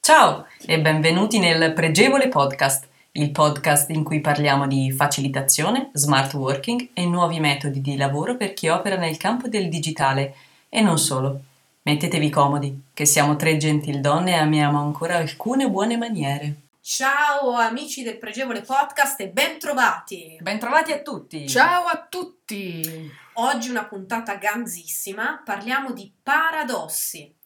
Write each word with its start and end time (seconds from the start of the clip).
Ciao 0.00 0.46
e 0.64 0.80
benvenuti 0.80 1.38
nel 1.38 1.72
Pregevole 1.72 2.28
Podcast, 2.28 2.86
il 3.12 3.30
podcast 3.32 3.90
in 3.90 4.04
cui 4.04 4.20
parliamo 4.20 4.66
di 4.66 4.92
facilitazione, 4.92 5.90
smart 5.92 6.32
working 6.34 6.90
e 6.94 7.06
nuovi 7.06 7.40
metodi 7.40 7.80
di 7.80 7.96
lavoro 7.96 8.36
per 8.36 8.54
chi 8.54 8.68
opera 8.68 8.96
nel 8.96 9.16
campo 9.16 9.48
del 9.48 9.68
digitale 9.68 10.34
e 10.68 10.80
non 10.80 10.98
solo. 10.98 11.40
Mettetevi 11.82 12.30
comodi, 12.30 12.82
che 12.94 13.04
siamo 13.04 13.36
tre 13.36 13.56
gentildonne 13.56 14.32
e 14.32 14.38
amiamo 14.38 14.80
ancora 14.80 15.16
alcune 15.16 15.68
buone 15.68 15.96
maniere. 15.96 16.65
Ciao 16.88 17.50
amici 17.50 18.04
del 18.04 18.16
Pregevole 18.16 18.60
Podcast 18.60 19.20
e 19.20 19.30
bentrovati! 19.30 20.38
Bentrovati 20.40 20.92
a 20.92 21.02
tutti! 21.02 21.48
Ciao 21.48 21.86
a 21.86 22.06
tutti! 22.08 23.10
Oggi 23.32 23.70
una 23.70 23.86
puntata 23.86 24.36
ganzissima, 24.36 25.42
parliamo 25.44 25.90
di 25.90 26.14
paradossi, 26.22 27.36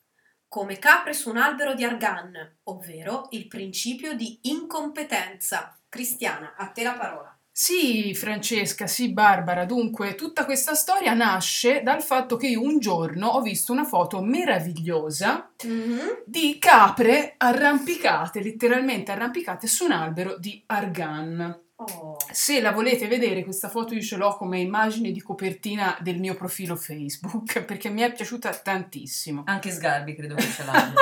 come 0.46 0.78
capre 0.78 1.14
su 1.14 1.30
un 1.30 1.38
albero 1.38 1.72
di 1.72 1.84
argan, 1.84 2.58
ovvero 2.64 3.28
il 3.30 3.46
principio 3.46 4.12
di 4.12 4.40
incompetenza. 4.42 5.74
Cristiana, 5.88 6.54
a 6.58 6.66
te 6.66 6.82
la 6.82 6.92
parola. 6.92 7.29
Sì, 7.52 8.14
Francesca, 8.14 8.86
sì, 8.86 9.12
Barbara. 9.12 9.64
Dunque, 9.64 10.14
tutta 10.14 10.44
questa 10.44 10.74
storia 10.74 11.12
nasce 11.14 11.82
dal 11.82 12.02
fatto 12.02 12.36
che 12.36 12.46
io 12.46 12.62
un 12.62 12.78
giorno 12.78 13.26
ho 13.28 13.40
visto 13.42 13.72
una 13.72 13.84
foto 13.84 14.22
meravigliosa 14.22 15.50
Mm-hmm. 15.66 16.08
di 16.24 16.56
capre 16.58 17.34
arrampicate, 17.36 18.42
letteralmente 18.42 19.12
arrampicate 19.12 19.66
su 19.66 19.84
un 19.84 19.92
albero 19.92 20.38
di 20.38 20.62
argan. 20.66 21.60
Oh. 21.76 22.16
Se 22.30 22.60
la 22.60 22.72
volete 22.72 23.06
vedere, 23.08 23.42
questa 23.42 23.68
foto 23.68 23.94
io 23.94 24.00
ce 24.00 24.16
l'ho 24.16 24.36
come 24.36 24.58
immagine 24.60 25.10
di 25.10 25.20
copertina 25.20 25.98
del 26.00 26.18
mio 26.18 26.34
profilo 26.34 26.76
Facebook 26.76 27.60
perché 27.64 27.90
mi 27.90 28.02
è 28.02 28.12
piaciuta 28.12 28.54
tantissimo. 28.54 29.42
Anche 29.46 29.70
Sgarbi 29.70 30.14
credo 30.14 30.34
che 30.34 30.48
ce 30.48 30.64
l'abbia. 30.64 30.94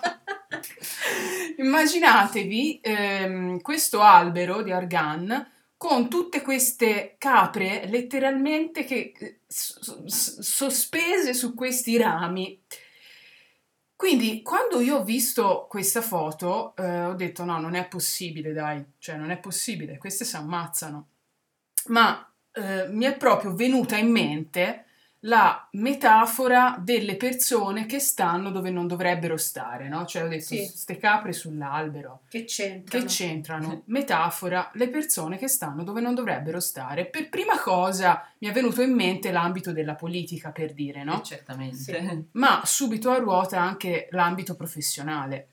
Immaginatevi 1.78 2.80
ehm, 2.82 3.60
questo 3.60 4.00
albero 4.00 4.62
di 4.62 4.72
argan 4.72 5.48
con 5.76 6.08
tutte 6.08 6.42
queste 6.42 7.14
capre 7.18 7.86
letteralmente 7.86 8.82
che, 8.82 9.12
eh, 9.16 9.40
s- 9.46 10.04
s- 10.06 10.40
sospese 10.40 11.34
su 11.34 11.54
questi 11.54 11.96
rami. 11.96 12.60
Quindi 13.94 14.42
quando 14.42 14.80
io 14.80 14.96
ho 14.96 15.04
visto 15.04 15.66
questa 15.70 16.02
foto 16.02 16.74
eh, 16.74 17.04
ho 17.04 17.14
detto 17.14 17.44
no, 17.44 17.60
non 17.60 17.76
è 17.76 17.86
possibile, 17.86 18.52
dai, 18.52 18.84
cioè 18.98 19.14
non 19.14 19.30
è 19.30 19.38
possibile, 19.38 19.98
queste 19.98 20.24
si 20.24 20.34
ammazzano. 20.34 21.08
Ma 21.86 22.28
eh, 22.54 22.88
mi 22.88 23.04
è 23.04 23.16
proprio 23.16 23.54
venuta 23.54 23.96
in 23.96 24.10
mente 24.10 24.86
la 25.22 25.68
metafora 25.72 26.76
delle 26.78 27.16
persone 27.16 27.86
che 27.86 27.98
stanno 27.98 28.50
dove 28.52 28.70
non 28.70 28.86
dovrebbero 28.86 29.36
stare, 29.36 29.88
no? 29.88 30.06
Cioè 30.06 30.24
ho 30.24 30.28
detto, 30.28 30.44
Sì. 30.44 30.64
ste 30.64 30.96
capre 30.96 31.32
sull'albero, 31.32 32.20
Che 32.28 32.44
c'entra? 32.44 32.98
che 32.98 33.04
c'entrano? 33.06 33.82
Metafora, 33.86 34.70
le 34.74 34.88
persone 34.88 35.36
che 35.36 35.48
stanno 35.48 35.82
dove 35.82 36.00
non 36.00 36.14
dovrebbero 36.14 36.60
stare. 36.60 37.06
Per 37.06 37.28
prima 37.28 37.58
cosa 37.58 38.24
mi 38.38 38.48
è 38.48 38.52
venuto 38.52 38.80
in 38.80 38.94
mente 38.94 39.32
l'ambito 39.32 39.72
della 39.72 39.96
politica, 39.96 40.50
per 40.52 40.72
dire, 40.72 41.02
no? 41.02 41.20
Eh, 41.20 41.24
Certamente. 41.24 41.76
Sì. 41.76 42.24
ma 42.38 42.62
subito 42.64 43.10
a 43.10 43.18
ruota 43.18 43.60
anche 43.60 44.06
l'ambito 44.12 44.54
professionale. 44.54 45.48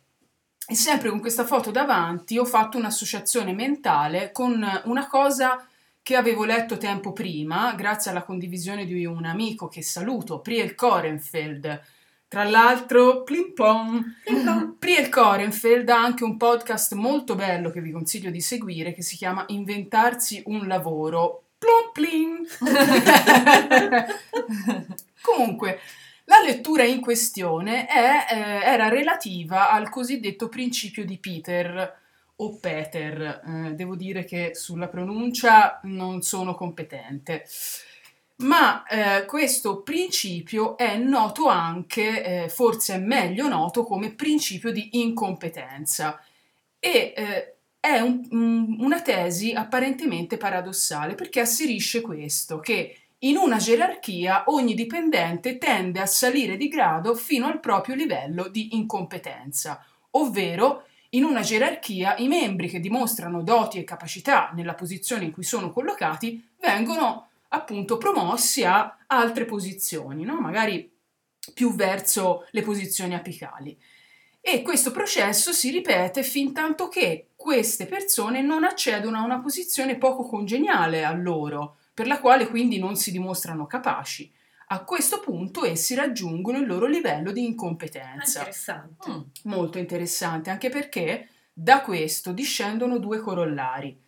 E 0.67 0.73
sempre 0.75 1.09
con 1.09 1.19
questa 1.19 1.45
foto 1.45 1.69
davanti 1.71 2.37
ho 2.37 2.45
fatto 2.45 2.77
un'associazione 2.77 3.53
mentale 3.53 4.31
con 4.31 4.63
una 4.85 5.07
cosa 5.07 5.63
che 6.05 6.15
avevo 6.15 6.45
letto 6.45 6.77
tempo 6.77 7.13
prima, 7.13 7.73
grazie 7.73 8.11
alla 8.11 8.21
condivisione 8.21 8.85
di 8.85 9.07
un 9.07 9.25
amico 9.25 9.67
che 9.67 9.81
saluto, 9.81 10.39
Priel 10.39 10.75
Korenfeld. 10.75 11.81
Tra 12.27 12.43
l'altro, 12.43 13.23
plim 13.23 13.55
pom, 13.55 14.15
Priel 14.77 15.09
Korenfeld 15.09 15.89
ha 15.89 15.99
anche 15.99 16.23
un 16.23 16.37
podcast 16.37 16.93
molto 16.93 17.33
bello 17.33 17.71
che 17.71 17.81
vi 17.81 17.89
consiglio 17.89 18.29
di 18.29 18.39
seguire 18.39 18.93
che 18.93 19.01
si 19.01 19.15
chiama 19.15 19.45
Inventarsi 19.47 20.43
un 20.45 20.67
lavoro. 20.67 21.45
Plom 21.57 21.89
plim. 21.91 22.45
Comunque, 25.23 25.79
la 26.25 26.39
lettura 26.45 26.83
in 26.83 27.01
questione 27.01 27.87
è, 27.87 28.27
eh, 28.29 28.63
era 28.63 28.89
relativa 28.89 29.71
al 29.71 29.89
cosiddetto 29.89 30.49
principio 30.49 31.03
di 31.03 31.17
Peter 31.17 32.03
o 32.37 32.57
Peter. 32.59 33.41
Eh, 33.45 33.73
devo 33.75 33.95
dire 33.95 34.23
che 34.25 34.51
sulla 34.55 34.87
pronuncia 34.87 35.79
non 35.83 36.21
sono 36.21 36.55
competente. 36.55 37.45
Ma 38.37 38.83
eh, 38.85 39.25
questo 39.25 39.81
principio 39.81 40.75
è 40.77 40.97
noto 40.97 41.47
anche, 41.47 42.43
eh, 42.43 42.49
forse 42.49 42.95
è 42.95 42.97
meglio 42.97 43.47
noto, 43.47 43.83
come 43.85 44.11
principio 44.13 44.71
di 44.71 44.89
incompetenza 45.01 46.19
e 46.79 47.13
eh, 47.15 47.55
è 47.79 47.99
un- 47.99 48.27
un- 48.31 48.75
una 48.79 49.01
tesi 49.01 49.53
apparentemente 49.53 50.35
paradossale 50.37 51.15
perché 51.15 51.39
asserisce 51.39 52.01
questo, 52.01 52.59
che 52.59 52.97
in 53.19 53.37
una 53.37 53.57
gerarchia 53.57 54.43
ogni 54.47 54.73
dipendente 54.73 55.57
tende 55.57 56.01
a 56.01 56.05
salire 56.05 56.57
di 56.57 56.67
grado 56.67 57.15
fino 57.15 57.47
al 57.47 57.59
proprio 57.61 57.95
livello 57.95 58.49
di 58.49 58.75
incompetenza, 58.75 59.83
ovvero 60.11 60.87
in 61.15 61.23
una 61.23 61.41
gerarchia 61.41 62.15
i 62.17 62.27
membri 62.27 62.69
che 62.69 62.79
dimostrano 62.79 63.41
doti 63.41 63.79
e 63.79 63.83
capacità 63.83 64.51
nella 64.53 64.73
posizione 64.73 65.25
in 65.25 65.31
cui 65.31 65.43
sono 65.43 65.71
collocati 65.71 66.47
vengono 66.59 67.29
appunto 67.49 67.97
promossi 67.97 68.63
a 68.63 68.97
altre 69.07 69.45
posizioni, 69.45 70.23
no? 70.23 70.39
magari 70.39 70.91
più 71.53 71.73
verso 71.73 72.47
le 72.51 72.61
posizioni 72.61 73.15
apicali. 73.15 73.77
E 74.41 74.61
questo 74.61 74.91
processo 74.91 75.51
si 75.53 75.71
ripete 75.71 76.21
fin 76.21 76.53
tanto 76.53 76.87
che 76.87 77.29
queste 77.35 77.85
persone 77.85 78.41
non 78.41 78.63
accedono 78.63 79.17
a 79.17 79.23
una 79.23 79.39
posizione 79.39 79.97
poco 79.97 80.23
congeniale 80.23 81.03
a 81.03 81.13
loro, 81.13 81.77
per 81.93 82.07
la 82.07 82.19
quale 82.19 82.47
quindi 82.47 82.77
non 82.77 82.95
si 82.95 83.11
dimostrano 83.11 83.65
capaci. 83.65 84.31
A 84.67 84.83
questo 84.83 85.19
punto 85.19 85.63
essi 85.63 85.93
raggiungono 85.93 86.57
il 86.57 86.65
loro 86.65 86.87
livello 86.87 87.31
di 87.31 87.45
incompetenza. 87.45 88.39
interessante. 88.39 89.11
Mm. 89.11 89.21
Molto 89.43 89.77
interessante, 89.77 90.49
anche 90.49 90.69
perché 90.69 91.29
da 91.53 91.81
questo 91.81 92.31
discendono 92.31 92.97
due 92.97 93.19
corollari. 93.19 94.03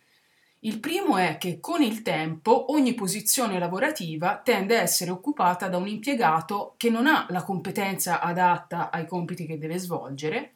Il 0.62 0.80
primo 0.80 1.16
è 1.16 1.38
che 1.38 1.60
con 1.60 1.82
il 1.82 2.02
tempo 2.02 2.72
ogni 2.72 2.94
posizione 2.94 3.60
lavorativa 3.60 4.40
tende 4.42 4.76
a 4.76 4.82
essere 4.82 5.12
occupata 5.12 5.68
da 5.68 5.76
un 5.76 5.86
impiegato 5.86 6.74
che 6.76 6.90
non 6.90 7.06
ha 7.06 7.26
la 7.30 7.44
competenza 7.44 8.20
adatta 8.20 8.90
ai 8.90 9.06
compiti 9.06 9.46
che 9.46 9.56
deve 9.56 9.78
svolgere 9.78 10.54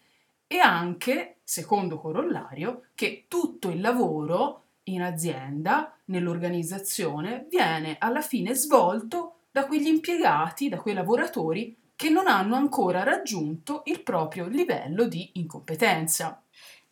e 0.48 0.58
anche, 0.58 1.36
secondo 1.44 1.98
corollario, 1.98 2.86
che 2.96 3.26
tutto 3.28 3.70
il 3.70 3.80
lavoro 3.80 4.64
in 4.84 5.02
azienda, 5.02 5.96
nell'organizzazione, 6.06 7.46
viene 7.48 7.96
alla 8.00 8.22
fine 8.22 8.54
svolto 8.54 9.31
da 9.52 9.66
quegli 9.66 9.86
impiegati, 9.86 10.68
da 10.68 10.78
quei 10.80 10.94
lavoratori 10.94 11.76
che 11.94 12.08
non 12.08 12.26
hanno 12.26 12.56
ancora 12.56 13.04
raggiunto 13.04 13.82
il 13.84 14.02
proprio 14.02 14.46
livello 14.48 15.06
di 15.06 15.30
incompetenza. 15.34 16.42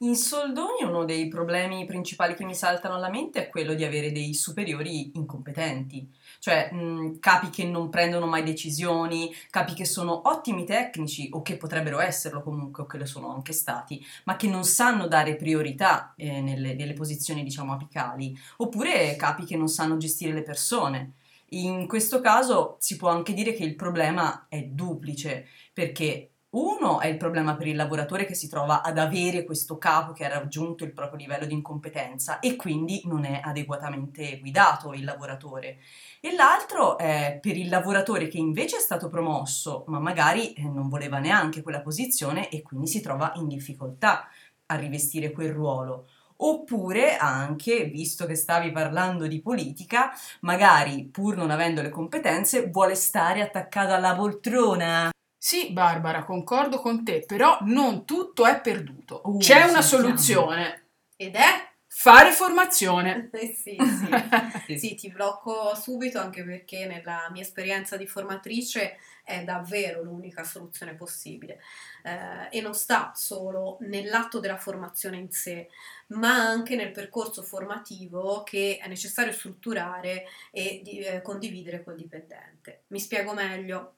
In 0.02 0.14
soldoni 0.16 0.82
uno 0.82 1.04
dei 1.04 1.28
problemi 1.28 1.84
principali 1.84 2.34
che 2.34 2.44
mi 2.44 2.54
saltano 2.54 2.94
alla 2.94 3.10
mente 3.10 3.46
è 3.46 3.48
quello 3.50 3.74
di 3.74 3.84
avere 3.84 4.12
dei 4.12 4.32
superiori 4.34 5.10
incompetenti. 5.14 6.08
cioè 6.38 6.70
mh, 6.72 7.18
capi 7.18 7.50
che 7.50 7.64
non 7.64 7.90
prendono 7.90 8.26
mai 8.26 8.42
decisioni, 8.42 9.30
capi 9.50 9.74
che 9.74 9.84
sono 9.84 10.22
ottimi 10.28 10.64
tecnici 10.64 11.28
o 11.32 11.42
che 11.42 11.56
potrebbero 11.58 11.98
esserlo 12.00 12.42
comunque 12.42 12.84
o 12.84 12.86
che 12.86 12.96
lo 12.98 13.04
sono 13.06 13.32
anche 13.34 13.52
stati, 13.52 14.02
ma 14.24 14.36
che 14.36 14.48
non 14.48 14.64
sanno 14.64 15.06
dare 15.06 15.36
priorità 15.36 16.14
eh, 16.16 16.40
nelle, 16.40 16.74
nelle 16.74 16.94
posizioni 16.94 17.42
diciamo 17.42 17.72
apicali, 17.74 18.34
oppure 18.58 19.16
capi 19.16 19.44
che 19.44 19.56
non 19.56 19.68
sanno 19.68 19.96
gestire 19.98 20.32
le 20.32 20.42
persone. 20.42 21.14
In 21.52 21.88
questo 21.88 22.20
caso 22.20 22.76
si 22.78 22.96
può 22.96 23.08
anche 23.08 23.32
dire 23.32 23.52
che 23.52 23.64
il 23.64 23.74
problema 23.74 24.46
è 24.48 24.62
duplice, 24.62 25.46
perché 25.72 26.30
uno 26.50 27.00
è 27.00 27.06
il 27.06 27.16
problema 27.16 27.56
per 27.56 27.66
il 27.66 27.76
lavoratore 27.76 28.24
che 28.24 28.34
si 28.34 28.48
trova 28.48 28.82
ad 28.82 28.98
avere 28.98 29.44
questo 29.44 29.78
capo 29.78 30.12
che 30.12 30.24
ha 30.24 30.28
raggiunto 30.28 30.84
il 30.84 30.92
proprio 30.92 31.18
livello 31.18 31.46
di 31.46 31.54
incompetenza 31.54 32.38
e 32.38 32.54
quindi 32.56 33.02
non 33.04 33.24
è 33.24 33.40
adeguatamente 33.42 34.38
guidato 34.38 34.92
il 34.92 35.04
lavoratore. 35.04 35.78
E 36.20 36.34
l'altro 36.34 36.98
è 36.98 37.38
per 37.40 37.56
il 37.56 37.68
lavoratore 37.68 38.28
che 38.28 38.38
invece 38.38 38.76
è 38.76 38.80
stato 38.80 39.08
promosso, 39.08 39.84
ma 39.88 39.98
magari 39.98 40.52
eh, 40.52 40.62
non 40.62 40.88
voleva 40.88 41.18
neanche 41.18 41.62
quella 41.62 41.82
posizione 41.82 42.48
e 42.48 42.62
quindi 42.62 42.86
si 42.86 43.00
trova 43.00 43.32
in 43.36 43.48
difficoltà 43.48 44.28
a 44.66 44.74
rivestire 44.76 45.32
quel 45.32 45.52
ruolo. 45.52 46.06
Oppure 46.42 47.16
anche, 47.16 47.84
visto 47.84 48.26
che 48.26 48.34
stavi 48.34 48.70
parlando 48.72 49.26
di 49.26 49.40
politica, 49.42 50.10
magari 50.40 51.04
pur 51.04 51.36
non 51.36 51.50
avendo 51.50 51.82
le 51.82 51.90
competenze 51.90 52.68
vuole 52.70 52.94
stare 52.94 53.42
attaccato 53.42 53.92
alla 53.92 54.14
poltrona. 54.14 55.10
Sì, 55.36 55.72
Barbara, 55.72 56.24
concordo 56.24 56.80
con 56.80 57.02
te, 57.04 57.24
però 57.26 57.58
non 57.62 58.04
tutto 58.04 58.46
è 58.46 58.60
perduto. 58.60 59.22
Uh, 59.24 59.38
C'è 59.38 59.64
una 59.64 59.80
sentiamo. 59.80 60.16
soluzione. 60.16 60.84
Ed 61.16 61.34
è? 61.34 61.69
Fare 61.92 62.30
formazione. 62.32 63.28
Sì, 63.60 63.76
sì. 64.66 64.78
sì, 64.78 64.94
ti 64.94 65.10
blocco 65.10 65.74
subito 65.74 66.18
anche 66.18 66.44
perché 66.44 66.86
nella 66.86 67.28
mia 67.30 67.42
esperienza 67.42 67.96
di 67.96 68.06
formatrice 68.06 68.96
è 69.24 69.42
davvero 69.44 70.02
l'unica 70.02 70.44
soluzione 70.44 70.94
possibile 70.94 71.60
eh, 72.04 72.48
e 72.56 72.60
non 72.60 72.74
sta 72.74 73.12
solo 73.14 73.76
nell'atto 73.80 74.38
della 74.40 74.56
formazione 74.56 75.16
in 75.18 75.30
sé, 75.30 75.68
ma 76.08 76.32
anche 76.34 76.76
nel 76.76 76.92
percorso 76.92 77.42
formativo 77.42 78.42
che 78.44 78.78
è 78.80 78.88
necessario 78.88 79.32
strutturare 79.32 80.24
e 80.50 80.80
di- 80.82 81.00
eh, 81.00 81.22
condividere 81.22 81.82
col 81.82 81.96
dipendente. 81.96 82.84
Mi 82.88 83.00
spiego 83.00 83.32
meglio. 83.34 83.96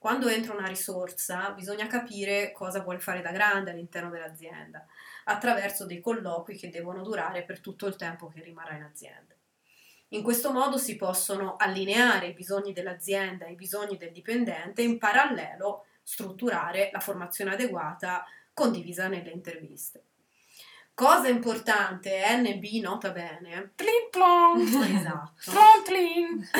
Quando 0.00 0.28
entra 0.28 0.54
una 0.54 0.66
risorsa 0.66 1.50
bisogna 1.50 1.86
capire 1.86 2.52
cosa 2.52 2.80
vuole 2.80 3.00
fare 3.00 3.20
da 3.20 3.32
grande 3.32 3.70
all'interno 3.70 4.08
dell'azienda 4.08 4.86
attraverso 5.24 5.84
dei 5.84 6.00
colloqui 6.00 6.56
che 6.56 6.70
devono 6.70 7.02
durare 7.02 7.42
per 7.42 7.60
tutto 7.60 7.86
il 7.86 7.96
tempo 7.96 8.28
che 8.28 8.40
rimarrà 8.40 8.76
in 8.76 8.84
azienda. 8.84 9.34
In 10.08 10.22
questo 10.22 10.52
modo 10.52 10.78
si 10.78 10.96
possono 10.96 11.56
allineare 11.56 12.28
i 12.28 12.32
bisogni 12.32 12.72
dell'azienda 12.72 13.44
ai 13.44 13.56
bisogni 13.56 13.98
del 13.98 14.12
dipendente 14.12 14.80
e 14.80 14.86
in 14.86 14.96
parallelo 14.96 15.84
strutturare 16.02 16.88
la 16.90 17.00
formazione 17.00 17.52
adeguata 17.52 18.24
condivisa 18.54 19.06
nelle 19.06 19.28
interviste. 19.28 20.04
Cosa 21.00 21.28
importante, 21.28 22.22
NB 22.28 22.82
nota 22.82 23.08
bene, 23.08 23.72
Plin 23.74 24.10
plon. 24.10 24.60
esatto, 24.60 25.50
Plon 25.50 25.82
plin. 25.82 26.50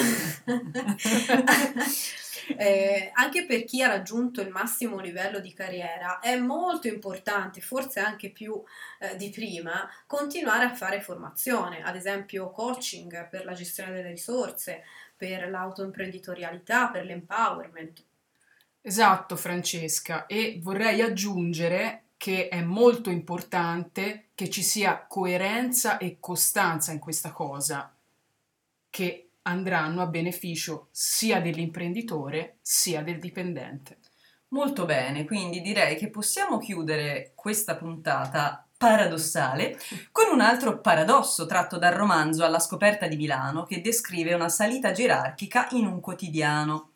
Eh, 2.57 3.13
anche 3.15 3.45
per 3.47 3.63
chi 3.63 3.81
ha 3.81 3.87
raggiunto 3.87 4.41
il 4.41 4.49
massimo 4.49 4.99
livello 4.99 5.39
di 5.39 5.53
carriera 5.53 6.19
è 6.19 6.37
molto 6.37 6.89
importante, 6.89 7.61
forse 7.61 8.01
anche 8.01 8.31
più 8.31 8.61
eh, 8.99 9.15
di 9.15 9.31
prima, 9.31 9.89
continuare 10.05 10.65
a 10.65 10.75
fare 10.75 11.01
formazione, 11.01 11.81
ad 11.81 11.95
esempio 11.95 12.51
coaching 12.51 13.29
per 13.29 13.45
la 13.45 13.53
gestione 13.53 13.93
delle 13.93 14.11
risorse, 14.11 14.83
per 15.17 15.49
l'autoimprenditorialità, 15.49 16.89
per 16.89 17.05
l'empowerment. 17.05 18.03
Esatto, 18.81 19.37
Francesca, 19.37 20.27
e 20.27 20.59
vorrei 20.61 21.03
aggiungere 21.03 22.03
che 22.21 22.49
è 22.49 22.61
molto 22.61 23.09
importante 23.09 24.27
che 24.35 24.51
ci 24.51 24.63
sia 24.63 25.07
coerenza 25.09 25.97
e 25.97 26.19
costanza 26.21 26.93
in 26.93 26.99
questa 26.99 27.33
cosa, 27.33 27.97
che 28.91 29.31
andranno 29.41 30.03
a 30.03 30.07
beneficio 30.07 30.89
sia 30.91 31.41
dell'imprenditore 31.41 32.59
sia 32.61 33.01
del 33.03 33.19
dipendente. 33.19 34.01
Molto 34.49 34.85
bene, 34.85 35.25
quindi 35.25 35.63
direi 35.63 35.97
che 35.97 36.11
possiamo 36.11 36.59
chiudere 36.59 37.33
questa 37.35 37.77
puntata 37.77 38.67
paradossale 38.77 39.79
con 40.13 40.29
un 40.31 40.43
altro 40.43 40.79
paradosso 40.83 41.47
tratto 41.47 41.79
dal 41.79 41.95
romanzo 41.95 42.45
Alla 42.45 42.59
scoperta 42.59 43.07
di 43.07 43.17
Milano 43.17 43.63
che 43.63 43.81
descrive 43.81 44.35
una 44.35 44.51
salita 44.51 44.93
gerarchica 44.93 45.69
in 45.71 45.87
un 45.87 46.01
quotidiano. 46.01 46.91